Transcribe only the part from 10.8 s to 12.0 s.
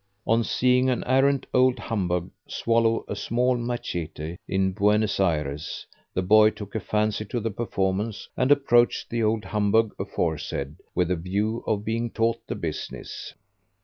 with the view of